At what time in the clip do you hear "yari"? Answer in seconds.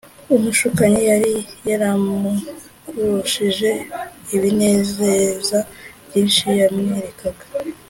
1.11-1.33